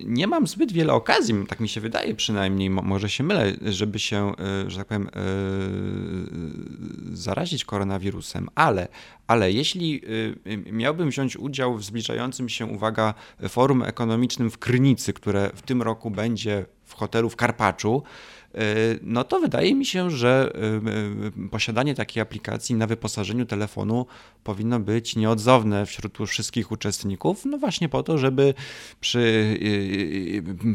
[0.05, 4.31] nie mam zbyt wiele okazji, tak mi się wydaje przynajmniej, może się mylę, żeby się,
[4.39, 5.11] e, że tak powiem, e,
[7.13, 8.87] zarazić koronawirusem, ale,
[9.27, 10.01] ale jeśli
[10.71, 13.13] miałbym wziąć udział w zbliżającym się, uwaga,
[13.49, 18.03] forum ekonomicznym w Krynicy, które w tym roku będzie w hotelu w Karpaczu,
[18.57, 24.05] E, no to wydaje mi się, że e, e, posiadanie takiej aplikacji na wyposażeniu telefonu
[24.43, 28.53] powinno być nieodzowne wśród wszystkich uczestników, no właśnie po to, żeby
[28.99, 29.57] przy,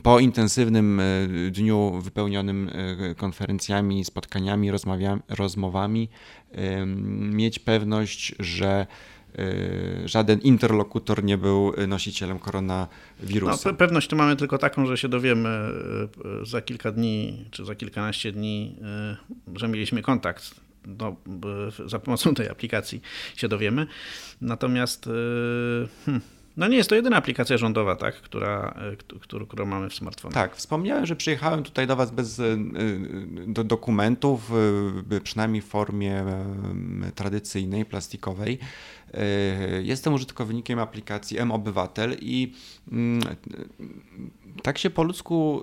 [0.03, 1.01] po intensywnym
[1.51, 2.71] dniu wypełnionym
[3.17, 4.71] konferencjami, spotkaniami,
[5.29, 6.09] rozmowami
[7.33, 8.87] mieć pewność, że
[9.39, 13.71] Y, żaden interlokutor nie był nosicielem koronawirusa.
[13.71, 15.69] No, pewność to mamy tylko taką, że się dowiemy
[16.43, 18.77] y, za kilka dni czy za kilkanaście dni,
[19.49, 20.55] y, że mieliśmy kontakt.
[20.87, 21.17] No,
[21.87, 23.01] za pomocą tej aplikacji
[23.37, 23.87] się dowiemy.
[24.41, 25.09] Natomiast
[26.05, 26.23] hmm,
[26.57, 28.75] No nie jest to jedyna aplikacja rządowa, tak, która,
[29.21, 30.35] którą, którą mamy w smartfonie.
[30.35, 32.41] Tak, wspomniałem, że przyjechałem tutaj do Was bez
[33.47, 34.53] do dokumentów,
[35.25, 36.25] przynajmniej w formie
[37.15, 38.59] tradycyjnej, plastikowej.
[39.83, 42.53] Jestem użytkownikiem aplikacji M-Obywatel i
[42.93, 43.23] mm,
[44.63, 45.63] tak się po ludzku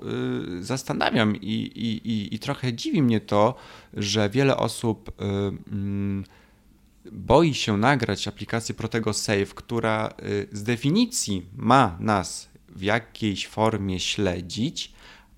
[0.60, 3.56] zastanawiam i, i, i, i trochę dziwi mnie to,
[3.94, 5.12] że wiele osób
[5.72, 6.24] mm,
[7.12, 14.00] boi się nagrać aplikację Protego Save, która y, z definicji ma nas w jakiejś formie
[14.00, 14.94] śledzić,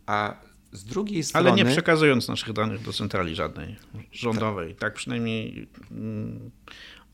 [0.05, 0.35] a
[0.71, 1.49] z drugiej strony.
[1.49, 3.75] Ale nie przekazując naszych danych do centrali żadnej
[4.11, 4.69] rządowej.
[4.69, 6.51] Tak, tak przynajmniej mm,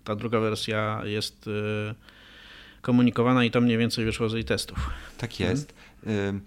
[0.03, 1.51] ta druga wersja jest y,
[2.81, 4.89] komunikowana i to mniej więcej wyszło z jej testów.
[5.17, 5.73] Tak jest.
[6.05, 6.41] Hmm.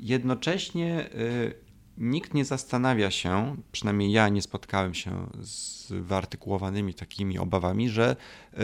[0.00, 1.10] Jednocześnie
[1.98, 8.16] nikt nie zastanawia się, przynajmniej ja nie spotkałem się z wyartykułowanymi takimi obawami, że
[8.52, 8.56] y,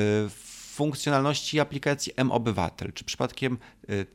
[0.74, 3.58] funkcjonalności aplikacji M-Obywatel, czy przypadkiem
[3.90, 4.06] y,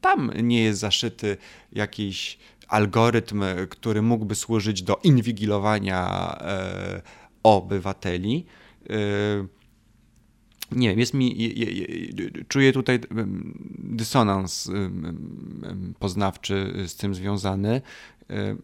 [0.00, 1.36] tam nie jest zaszyty
[1.72, 6.32] jakiś algorytm, który mógłby służyć do inwigilowania
[6.98, 7.02] y,
[7.42, 8.46] obywateli.
[10.72, 11.54] Nie wiem, jest mi,
[12.48, 13.00] czuję tutaj
[13.78, 14.70] dysonans
[15.98, 17.82] poznawczy z tym związany.
[18.30, 18.56] Y,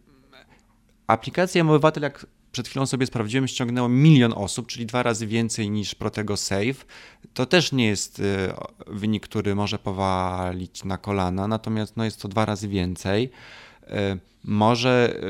[1.07, 5.95] aplikacja M-Obywatel, jak przed chwilą sobie sprawdziłem, ściągnęło milion osób, czyli dwa razy więcej niż
[5.95, 6.87] Protego Save.
[7.35, 8.53] To też nie jest y,
[8.87, 13.31] wynik, który może powalić na kolana, natomiast no jest to dwa razy więcej.
[13.83, 13.89] Y,
[14.45, 15.21] może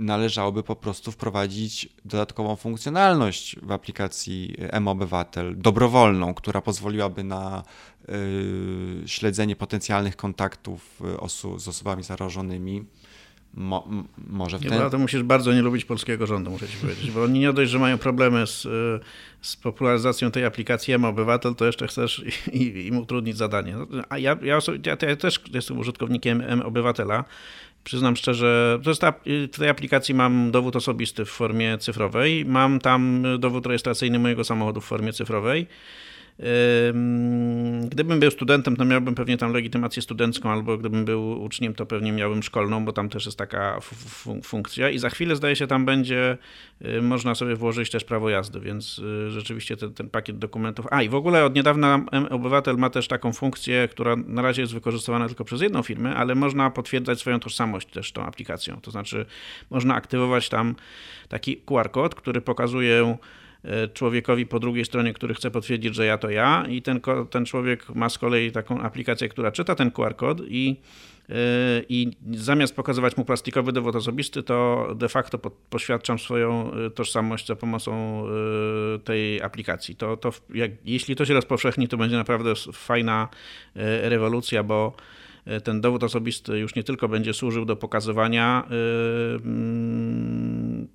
[0.00, 7.62] należałoby po prostu wprowadzić dodatkową funkcjonalność w aplikacji M-Obywatel, dobrowolną, która pozwoliłaby na
[9.06, 12.84] śledzenie potencjalnych kontaktów osu z osobami zarażonymi
[13.54, 13.88] Mo,
[14.28, 14.84] może w ten...
[14.84, 17.70] Nie, to musisz bardzo nie lubić polskiego rządu, muszę ci powiedzieć, bo oni nie dość,
[17.70, 18.62] że mają problemy z,
[19.40, 22.24] z popularyzacją tej aplikacji M-Obywatel, to jeszcze chcesz
[22.88, 23.76] im utrudnić zadanie.
[24.08, 27.24] A ja, ja, ja, ja też jestem użytkownikiem M-Obywatela.
[27.84, 29.12] Przyznam szczerze, ta,
[29.52, 34.80] w tej aplikacji mam dowód osobisty w formie cyfrowej, mam tam dowód rejestracyjny mojego samochodu
[34.80, 35.66] w formie cyfrowej.
[37.88, 42.12] Gdybym był studentem, to miałbym pewnie tam legitymację studencką, albo gdybym był uczniem, to pewnie
[42.12, 43.78] miałbym szkolną, bo tam też jest taka
[44.42, 44.90] funkcja.
[44.90, 46.38] I za chwilę zdaje się, tam będzie
[46.84, 50.86] y, można sobie włożyć też prawo jazdy, więc y, rzeczywiście ten, ten pakiet dokumentów.
[50.90, 54.74] A i w ogóle od niedawna obywatel ma też taką funkcję, która na razie jest
[54.74, 58.80] wykorzystywana tylko przez jedną firmę, ale można potwierdzać swoją tożsamość też tą aplikacją.
[58.80, 59.26] To znaczy,
[59.70, 60.74] można aktywować tam
[61.28, 63.16] taki QR-kod, który pokazuje
[63.94, 67.94] człowiekowi po drugiej stronie, który chce potwierdzić, że ja to ja i ten, ten człowiek
[67.94, 70.76] ma z kolei taką aplikację, która czyta ten QR kod i
[71.28, 71.34] e,
[71.88, 75.38] i zamiast pokazywać mu plastikowy dowód osobisty, to de facto
[75.70, 78.24] poświadczam swoją e, tożsamość za pomocą
[79.04, 79.96] tej aplikacji.
[79.96, 83.28] To, to jak, jeśli to się rozpowszechni, to będzie naprawdę fajna
[84.02, 84.94] rewolucja, bo
[85.46, 88.70] E, ten dowód osobisty już nie tylko będzie służył do pokazywania e,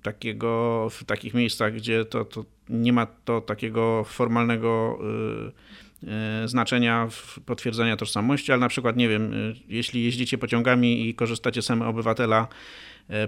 [0.06, 4.98] takiego w takich miejscach, gdzie to, to nie ma to takiego formalnego
[6.06, 7.08] e, znaczenia
[7.46, 9.32] potwierdzenia tożsamości, ale na przykład, nie wiem,
[9.68, 12.48] jeśli jeździcie pociągami i korzystacie z obywatela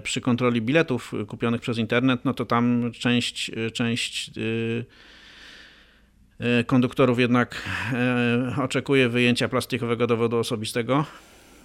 [0.03, 4.31] przy kontroli biletów kupionych przez internet, no to tam część, część
[6.65, 7.69] konduktorów jednak
[8.63, 11.05] oczekuje wyjęcia plastikowego dowodu osobistego.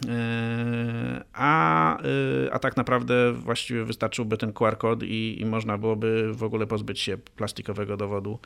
[0.09, 1.99] E, a,
[2.53, 7.01] a tak naprawdę właściwie wystarczyłby ten QR kod i, i można byłoby w ogóle pozbyć
[7.01, 8.39] się plastikowego dowodu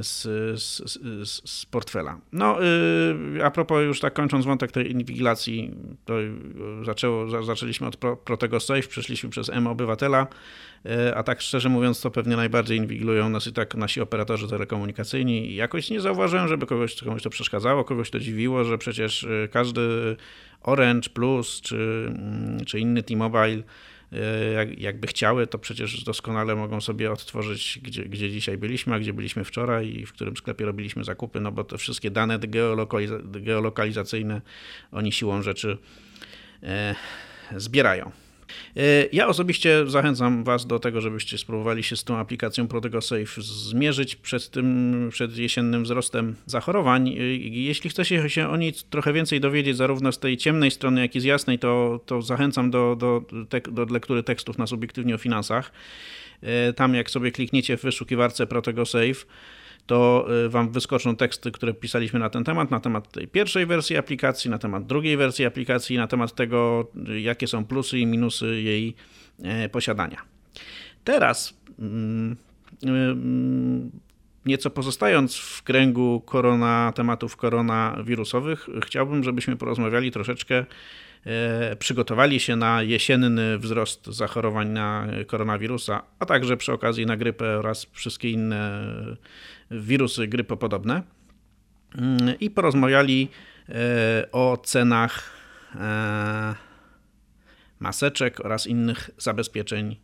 [0.00, 0.22] z,
[0.62, 2.18] z, z, z, portfela.
[2.32, 2.58] No,
[3.44, 6.14] a propos już tak kończąc wątek tej inwigilacji, to
[6.82, 10.26] zaczęło, zaczęliśmy od Protego Safe, przeszliśmy przez M-Obywatela,
[10.86, 15.54] E, a tak szczerze mówiąc, to pewnie najbardziej inwigilują nas i tak nasi operatorzy telekomunikacyjni.
[15.54, 20.16] Jakoś nie zauważyłem, żeby kogoś, komuś to przeszkadzało, kogoś to dziwiło, że przecież e, każdy
[20.62, 23.62] Orange Plus czy, mm, czy inny T-Mobile e,
[24.78, 29.44] jakby chciały, to przecież doskonale mogą sobie odtworzyć, gdzie, gdzie dzisiaj byliśmy, a gdzie byliśmy
[29.44, 34.40] wczoraj i w którym sklepie robiliśmy zakupy, no bo te wszystkie dane geolokaliza geolokalizacyjne
[34.92, 35.78] oni siłą rzeczy
[36.62, 36.94] e,
[37.56, 38.21] zbierają.
[38.76, 38.80] E,
[39.12, 44.16] ja osobiście zachęcam Was do tego, żebyście spróbowali się z tą aplikacją Protego Safe zmierzyć
[44.16, 47.08] przed tym, przed jesiennym wzrostem zachorowań.
[47.08, 47.12] E,
[47.46, 51.20] jeśli chcecie się o niej trochę więcej dowiedzieć, zarówno z tej ciemnej strony, jak i
[51.20, 53.22] z jasnej, to, to zachęcam do, do,
[53.70, 55.72] do lektury tekstów na Subiektywnie o Finansach.
[56.42, 59.24] E, tam jak sobie klikniecie w wyszukiwarce Protego Safe,
[59.86, 63.96] to y, Wam wyskoczą teksty, które pisaliśmy na ten temat, na temat tej pierwszej wersji
[63.96, 68.62] aplikacji, na temat drugiej wersji aplikacji, na temat tego, y, jakie są plusy i minusy
[68.62, 68.94] jej
[69.42, 70.22] e, posiadania.
[71.04, 72.36] Teraz mm,
[72.86, 73.90] mm,
[74.46, 80.66] nieco pozostając w kręgu korona, tematów koronawirusowych, chciałbym, żebyśmy porozmawiali troszeczkę,
[81.78, 87.86] przygotowali się na jesienny wzrost zachorowań na koronawirusa, a także przy okazji na grypę oraz
[87.92, 88.84] wszystkie inne
[89.70, 91.02] wirusy grypopodobne.
[91.98, 93.28] Mm, I porozmawiali
[93.68, 95.30] e, o cenach
[95.74, 96.54] e,
[97.80, 99.96] maseczek oraz innych zabezpieczeń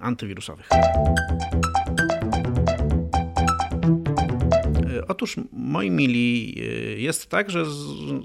[0.00, 0.68] antywirusowych.
[5.08, 7.64] Otóż, moi mili, y, jest tak, że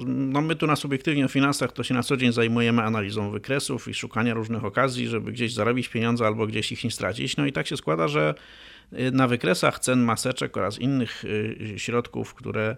[0.06, 3.88] no my tu na subiektywnie o finansach to się na co dzień zajmujemy analizą wykresów
[3.88, 7.38] i szukania różnych okazji, żeby gdzieś zarobić pieniądze albo gdzieś ich nie stracić.
[7.38, 8.36] No i tak się składa, że
[8.94, 12.78] y, na wykresach cen maseczek oraz innych y, środków, które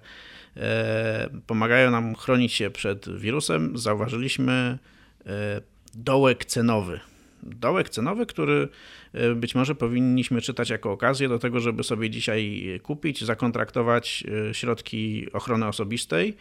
[0.58, 4.80] e, pomagają nam chronić się przed wirusem, zauważyliśmy
[5.26, 5.62] e,
[5.94, 7.00] dołek cenowy
[7.44, 8.70] dołek cenowy, który
[9.14, 14.54] e, być może powinniśmy czytać jako okazję do tego, żeby sobie dzisiaj kupić, zakontraktować e,
[14.54, 16.38] środki ochrony osobistej,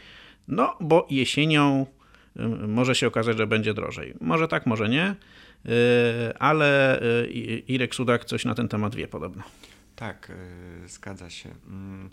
[0.48, 1.87] no bo jesienią
[2.37, 4.14] e, może się okazać, że będzie drożej.
[4.20, 5.14] Może tak, może nie,
[6.38, 7.00] ale
[7.68, 9.42] Irek Sudak coś na ten temat wie podobno.
[9.96, 10.32] Tak,
[10.87, 11.48] zgadza się.
[11.66, 12.11] Mm,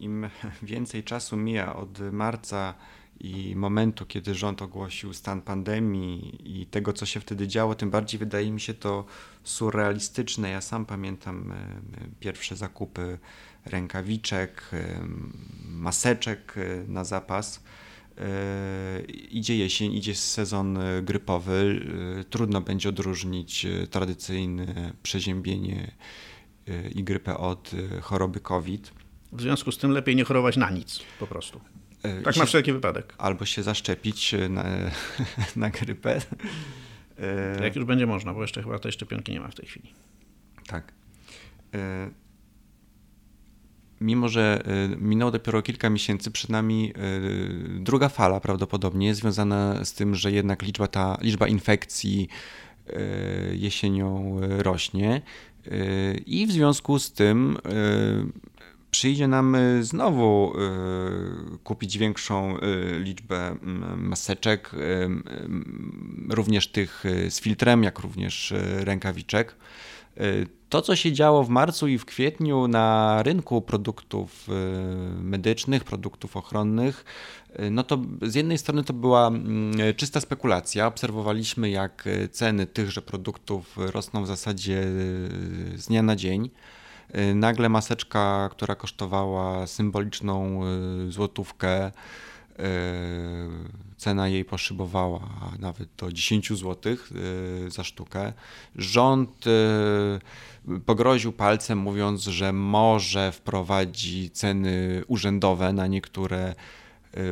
[0.00, 0.28] Im
[0.62, 2.74] więcej czasu mija od marca
[3.20, 8.18] i momentu, kiedy rząd ogłosił stan pandemii i tego, co się wtedy działo, tym bardziej
[8.18, 9.04] wydaje mi się to
[9.44, 10.50] surrealistyczne.
[10.50, 11.56] Ja sam pamiętam e,
[12.20, 13.18] pierwsze zakupy
[13.64, 15.00] rękawiczek, e,
[15.64, 17.62] maseczek e, na zapas.
[19.30, 21.86] Idzie jesień, idzie sezon grypowy.
[22.30, 25.92] Trudno będzie odróżnić tradycyjne przeziębienie
[26.94, 27.70] i grypę od
[28.02, 28.92] choroby COVID.
[29.32, 31.60] W związku z tym lepiej nie chorować na nic po prostu.
[32.06, 33.14] E, tak się, na wszelki wypadek.
[33.18, 34.64] Albo się zaszczepić e, na,
[35.56, 36.20] na grypę.
[37.18, 39.92] E, Jak już będzie można, bo jeszcze chyba tej szczepionki nie ma w tej chwili.
[40.66, 40.92] Tak.
[44.00, 44.62] Mimo, że
[44.98, 46.92] minęło dopiero kilka miesięcy, przed nami
[47.80, 52.28] druga fala prawdopodobnie związana z tym, że jednak liczba, ta, liczba infekcji
[53.52, 55.22] jesienią rośnie
[56.26, 57.58] i w związku z tym
[58.90, 60.52] przyjdzie nam y, znowu
[61.54, 62.60] y, kupić większą y,
[62.98, 63.56] liczbę
[63.96, 64.70] maseczek,
[66.30, 69.56] również tych z filtrem, jak również rękawiczek.
[70.68, 74.48] To, co się działo w marcu i w kwietniu na rynku produktów
[75.20, 77.04] medycznych, produktów ochronnych,
[77.70, 79.30] no to z jednej strony to była
[79.96, 80.86] czysta spekulacja.
[80.86, 84.82] Obserwowaliśmy, jak ceny tychże produktów rosną w zasadzie
[85.76, 86.50] z dnia na dzień.
[87.14, 90.60] Y, nagle maseczka, która kosztowała symboliczną
[91.08, 91.92] y, złotówkę, y,
[93.96, 96.96] cena jej poszybowała nawet do 10 zł
[97.68, 98.32] za sztukę.
[98.76, 99.44] Rząd
[100.86, 106.54] pogroził palcem, mówiąc, że może wprowadzi ceny urzędowe na niektóre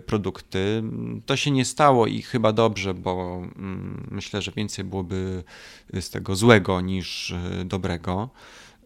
[0.07, 0.83] produkty.
[1.27, 5.45] To się nie stało i chyba dobrze, bo mm, myślę, że więcej byłoby
[6.01, 7.35] z tego złego niż
[7.65, 8.31] dobrego.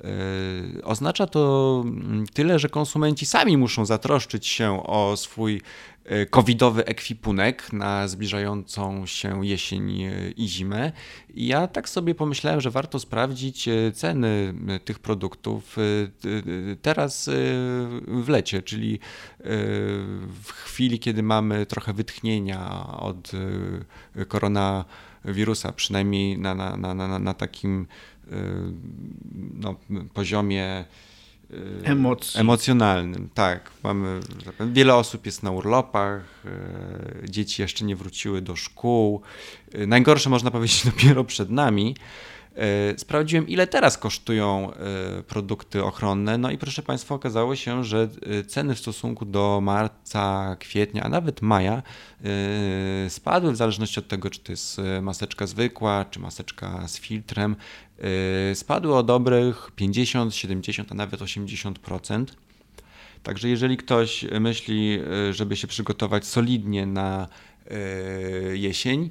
[0.05, 5.63] E, oznacza to mm, tyle, że konsumenci sami muszą zatroszczyć się o swój
[6.05, 10.93] e, covidowy ekwipunek na zbliżającą się jesień e, i zimę.
[11.35, 15.77] I ja tak sobie pomyślałem, że warto sprawdzić ceny tych produktów
[16.83, 17.31] teraz
[18.09, 18.99] w lecie, czyli
[20.43, 23.33] w chwili, kiedy mamy trochę wytchnienia od
[25.23, 27.87] koronawirusa, przynajmniej na, na, na, na, na takim
[28.33, 28.73] Y,
[29.55, 29.75] no,
[30.15, 30.85] poziomie
[31.51, 32.41] y, Emocji.
[32.41, 33.29] emocjonalnym.
[33.35, 34.21] Tak, mamy
[34.73, 36.45] wiele osób jest na urlopach,
[37.25, 39.23] y, dzieci jeszcze nie wróciły do szkół.
[39.87, 41.97] Najgorsze można powiedzieć dopiero przed nami.
[42.59, 46.39] E, sprawdziłem, ile teraz kosztują e, produkty ochronne.
[46.39, 51.09] No i proszę Państwa, okazało się, że e, ceny w stosunku do marca, kwietnia, a
[51.09, 51.83] nawet maja
[53.09, 57.57] spadły w zależności od tego, czy to jest maseczka zwykła, czy maseczka z filtrem.
[58.55, 62.25] Spadły o dobrych 50, 70, a nawet 80%.
[63.23, 64.99] Także jeżeli ktoś myśli,
[65.31, 67.29] żeby się przygotować solidnie na
[68.53, 69.11] jesień,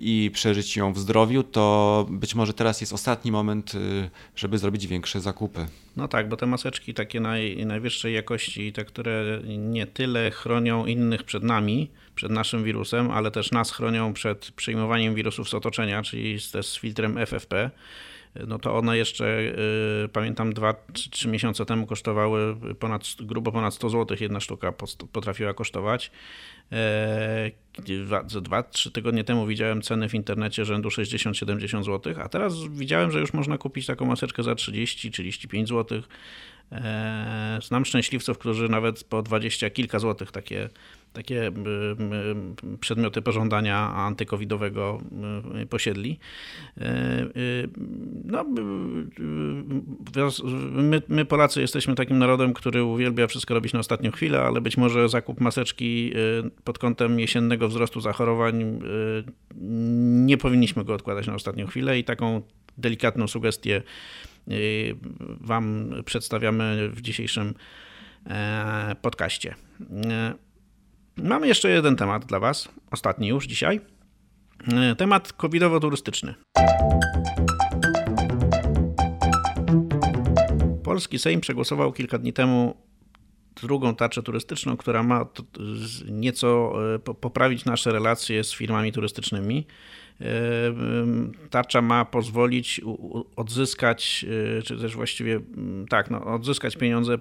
[0.00, 4.86] i przeżyć ją w zdrowiu, to być może teraz jest ostatni moment, y, żeby zrobić
[4.86, 5.66] większe zakupy.
[5.96, 11.22] No tak, bo te maseczki takie naj, najwyższej jakości, te, które nie tyle chronią innych
[11.22, 16.40] przed nami, przed naszym wirusem, ale też nas chronią przed przyjmowaniem wirusów z otoczenia, czyli
[16.40, 17.70] z, filtrem FFP,
[18.46, 19.38] no to one jeszcze,
[20.04, 24.72] y, pamiętam, 2-3 miesiące temu kosztowały ponad, grubo ponad 100 zł, jedna sztuka
[25.12, 26.10] potrafiła kosztować.
[27.78, 33.10] E, za 2-3 tygodnie temu widziałem ceny w internecie rzędu 60-70 zł, a teraz widziałem,
[33.10, 36.02] że już można kupić taką maseczkę za 30-35 zł.
[37.62, 40.68] Znam szczęśliwców, którzy nawet po dwadzieścia kilka złotych takie
[41.12, 41.52] takie
[42.80, 45.00] przedmioty pożądania antykowidowego
[45.70, 46.18] posiedli.
[48.24, 48.44] No,
[50.72, 54.76] my, my, Polacy jesteśmy takim narodem, który uwielbia wszystko robić na ostatnią chwilę, ale być
[54.76, 56.12] może zakup maseczki
[56.64, 58.80] pod kątem jesiennego wzrostu zachorowań
[60.26, 62.42] nie powinniśmy go odkładać na ostatnią chwilę i taką
[62.78, 63.82] delikatną sugestię
[65.40, 67.54] Wam przedstawiamy w dzisiejszym
[68.26, 69.54] e, podcaście.
[71.16, 73.80] Mamy jeszcze jeden temat dla Was, ostatni już dzisiaj.
[74.72, 76.34] E, temat covidowo-turystyczny.
[80.84, 82.76] Polski Sejm przegłosował kilka dni temu
[83.60, 85.26] drugą tarczę turystyczną, która ma
[86.10, 89.66] nieco e, poprawić nasze relacje z firmami turystycznymi.
[91.50, 92.80] Tarcza ma pozwolić
[93.36, 94.26] odzyskać,
[94.58, 95.40] e, czy też właściwie
[95.88, 97.18] tak, no, odzyskać pieniądze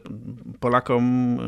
[0.59, 1.41] Polakom, e,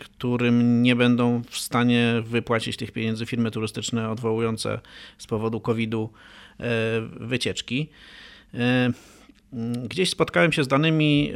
[0.00, 4.80] którym nie będą w stanie wypłacić tych pieniędzy firmy turystyczne odwołujące
[5.18, 6.10] z powodu COVID-u
[7.20, 7.90] wycieczki.
[9.84, 11.32] Gdzieś spotkałem się z danymi,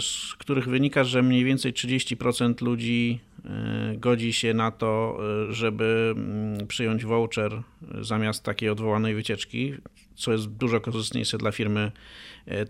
[0.00, 6.14] z których wynika, że mniej więcej 30% ludzi E, godzi się na to, e, żeby
[6.16, 7.62] mm, przyjąć voucher
[8.00, 9.74] zamiast takiej odwołanej wycieczki,
[10.14, 11.92] co jest dużo korzystniejsze dla firmy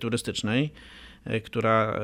[0.01, 0.71] turystycznej,
[1.45, 2.01] która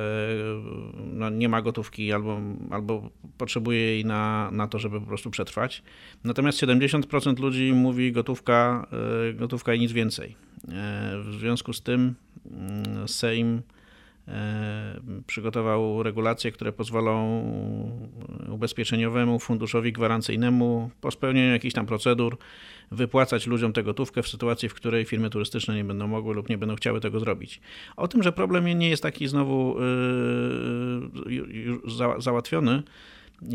[1.13, 5.83] no, nie ma gotówki albo, albo potrzebuje jej na, na to, żeby po prostu przetrwać.
[6.25, 8.87] Natomiast 70% ludzi mówi gotówka,
[9.35, 10.48] gotówka i nic więcej.
[11.23, 12.15] W związku z tym
[12.51, 13.63] mm, Sejm
[14.29, 17.43] E, przygotował regulacje, które pozwolą
[18.49, 22.39] ubezpieczeniowemu funduszowi gwarancyjnemu po spełnieniu jakichś tam procedur
[22.91, 26.59] wypłacać ludziom tę gotówkę w sytuacji, w której firmy turystyczne nie będą mogły lub nie
[26.59, 27.61] będą chciały tego zrobić.
[27.97, 29.77] O tym, że problem nie jest taki znowu
[31.27, 31.79] yy,
[32.19, 32.83] załatwiony,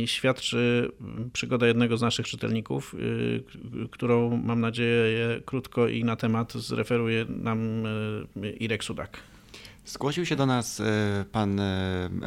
[0.05, 0.91] świadczy
[1.33, 2.95] przygoda jednego z naszych czytelników,
[3.73, 7.83] yy, którą mam nadzieję krótko i na temat zreferuje nam
[8.35, 9.17] yy, Irek Sudak.
[9.85, 11.61] Zgłosił się do nas e, pan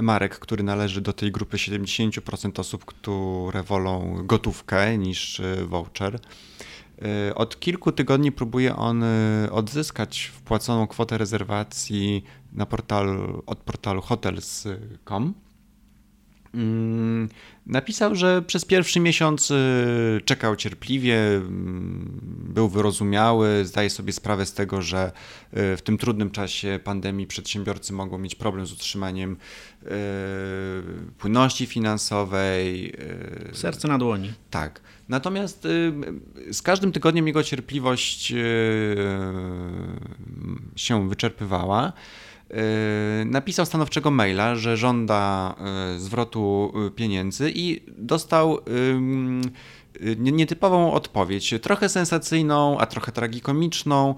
[0.02, 6.18] Marek, który należy do tej grupy 70% osób, które wolą gotówkę niż voucher.
[7.34, 9.04] Od kilku tygodni próbuje on
[9.50, 15.34] odzyskać wpłaconą kwotę rezerwacji na portalu, od portalu hotels.com.
[16.54, 17.28] Mm,
[17.66, 22.20] napisał, że przez pierwszy miesiąc y, czekał cierpliwie, mm,
[22.54, 25.12] był wyrozumiały, zdaje sobie sprawę z tego, że
[25.56, 29.36] y, w tym trudnym czasie pandemii przedsiębiorcy mogą mieć problem z utrzymaniem
[29.82, 29.86] y,
[31.18, 32.94] płynności finansowej.
[33.52, 34.32] Serce na dłoni.
[34.50, 34.80] Tak.
[35.08, 35.68] Natomiast
[36.52, 38.34] z każdym tygodniem jego cierpliwość
[40.76, 41.92] się wyczerpywała.
[42.50, 48.58] E, napisał stanowczego maila, że żąda e, zwrotu e, pieniędzy i dostał
[50.16, 54.14] nietypową odpowiedź, trochę sensacyjną, a trochę tragikomiczną,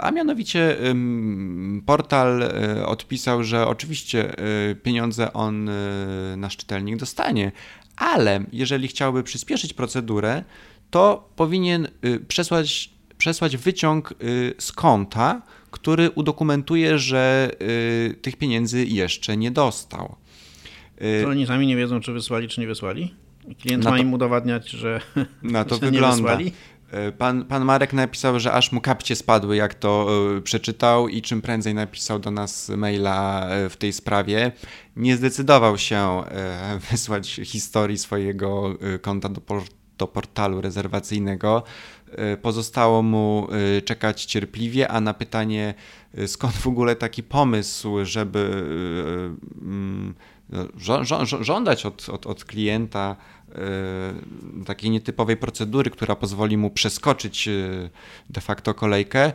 [0.00, 0.76] a mianowicie
[1.86, 2.52] portal
[2.86, 4.34] odpisał, że oczywiście
[4.82, 5.70] pieniądze on
[6.36, 7.52] nasz czytelnik dostanie,
[7.96, 10.44] ale jeżeli chciałby przyspieszyć procedurę,
[10.90, 11.88] to powinien
[12.28, 14.14] przesłać, przesłać wyciąg
[14.58, 15.42] z konta,
[15.76, 20.16] który udokumentuje, że y, tych pieniędzy jeszcze nie dostał.
[21.02, 23.14] Y, to oni sami nie wiedzą, czy wysłali, czy nie wysłali?
[23.60, 25.00] Klient ma to, im udowadniać, że
[25.42, 26.08] na to wygląda.
[26.08, 26.52] nie wysłali?
[27.08, 30.08] Y, pan, pan Marek napisał, że aż mu kapcie spadły, jak to
[30.44, 34.52] przeczytał i czym prędzej napisał do nas maila w tej sprawie.
[34.96, 36.22] Nie zdecydował się
[36.90, 39.40] wysłać historii swojego konta do,
[39.98, 41.62] do portalu rezerwacyjnego.
[42.16, 45.74] E, pozostało mu e, czekać cierpliwie, a na pytanie,
[46.14, 48.64] e, skąd w ogóle taki pomysł, żeby
[49.62, 50.14] mm,
[51.40, 53.16] żądać od, od, od klienta
[54.66, 57.48] takiej nietypowej procedury, która pozwoli mu przeskoczyć
[58.30, 59.32] de facto kolejkę,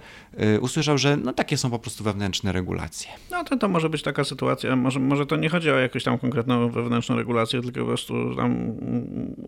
[0.61, 3.11] usłyszał, że no takie są po prostu wewnętrzne regulacje.
[3.31, 6.17] No to, to może być taka sytuacja, może, może to nie chodzi o jakąś tam
[6.17, 8.73] konkretną wewnętrzną regulację, tylko po prostu tam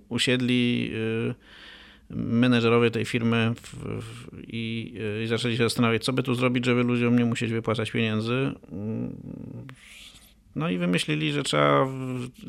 [0.10, 0.92] usiedli
[2.16, 4.94] menedżerowie tej firmy w, w, i,
[5.24, 8.52] i zaczęli się zastanawiać, co by tu zrobić, żeby ludziom nie musieć wypłacać pieniędzy.
[10.56, 11.88] No i wymyślili, że trzeba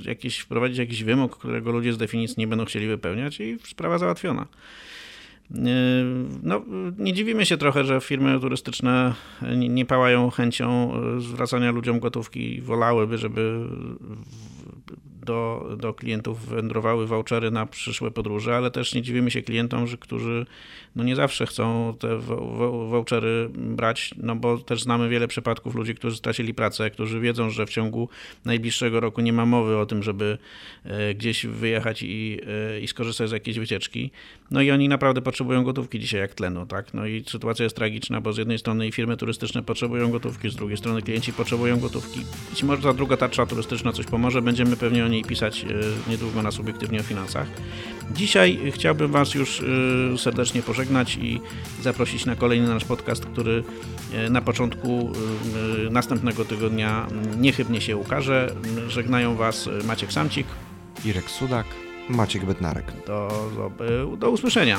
[0.04, 4.46] jakiś, wprowadzić jakiś wymóg, którego ludzie z definicji nie będą chcieli wypełniać i sprawa załatwiona.
[6.42, 6.64] No,
[6.98, 9.14] nie dziwimy się trochę, że firmy turystyczne
[9.56, 12.60] nie, pałają chęcią zwracania ludziom gotówki.
[12.60, 13.68] Wolałyby, żeby
[15.24, 19.96] do, do klientów wędrowały vouchery na przyszłe podróże, ale też nie dziwimy się klientom, że,
[19.96, 20.46] którzy
[20.96, 22.18] no nie zawsze chcą te
[22.88, 27.66] vouchery brać, no bo też znamy wiele przypadków ludzi, którzy stracili pracę, którzy wiedzą, że
[27.66, 28.08] w ciągu
[28.44, 30.38] najbliższego roku nie ma mowy o tym, żeby
[30.84, 32.40] e, gdzieś wyjechać i,
[32.76, 34.10] e, i skorzystać z jakiejś wycieczki.
[34.50, 36.94] No i oni naprawdę potrzebują gotówki dzisiaj jak tlenu, tak?
[36.94, 40.76] No i sytuacja jest tragiczna, bo z jednej strony firmy turystyczne potrzebują gotówki, z drugiej
[40.76, 42.20] strony klienci potrzebują gotówki.
[42.50, 46.42] Jeśli może ta druga tarcza turystyczna coś pomoże, będziemy pewnie o niej pisać e, niedługo
[46.42, 47.46] na subiektywnie o finansach.
[48.12, 49.62] Dzisiaj chciałbym Was już
[50.16, 51.40] serdecznie pożegnać i
[51.82, 53.64] zaprosić na kolejny nasz podcast, który
[54.30, 55.12] na początku
[55.90, 57.06] następnego tygodnia
[57.36, 58.54] niechybnie się ukaże.
[58.88, 60.46] Żegnają Was Maciek Samcik,
[61.04, 61.66] Irek Sudak,
[62.08, 62.92] Maciek Bednarek.
[63.06, 64.78] Do, do, do usłyszenia.